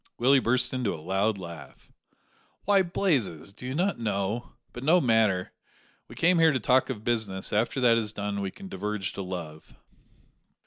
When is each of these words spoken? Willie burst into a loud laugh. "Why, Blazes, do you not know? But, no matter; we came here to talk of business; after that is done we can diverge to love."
Willie 0.17 0.39
burst 0.39 0.73
into 0.73 0.95
a 0.95 0.99
loud 0.99 1.37
laugh. 1.37 1.91
"Why, 2.65 2.81
Blazes, 2.81 3.53
do 3.53 3.67
you 3.67 3.75
not 3.75 3.99
know? 3.99 4.53
But, 4.73 4.83
no 4.83 4.99
matter; 4.99 5.51
we 6.07 6.15
came 6.15 6.39
here 6.39 6.51
to 6.51 6.59
talk 6.59 6.89
of 6.89 7.03
business; 7.03 7.53
after 7.53 7.79
that 7.81 7.97
is 7.99 8.11
done 8.11 8.41
we 8.41 8.49
can 8.49 8.67
diverge 8.67 9.13
to 9.13 9.21
love." 9.21 9.75